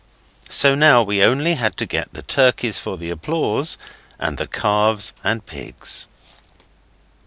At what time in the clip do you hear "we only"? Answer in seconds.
1.03-1.53